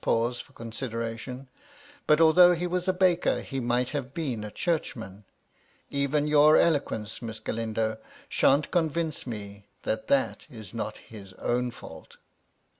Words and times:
pause 0.03 0.39
for 0.41 0.51
consideration. 0.53 1.47
''But, 2.07 2.19
although 2.19 2.55
he 2.55 2.65
was 2.65 2.87
a 2.87 2.91
baker, 2.91 3.41
he 3.41 3.59
might 3.59 3.89
have 3.89 4.15
been 4.15 4.43
a 4.43 4.49
Churchman. 4.49 5.25
Even 5.91 6.25
your 6.25 6.57
eloquence, 6.57 7.21
Miss 7.21 7.39
Galindo, 7.39 7.99
shan't 8.27 8.71
convince 8.71 9.27
me 9.27 9.67
that 9.83 10.07
that 10.07 10.47
is 10.49 10.73
not 10.73 10.97
his 10.97 11.33
own 11.33 11.69
fault." 11.69 12.17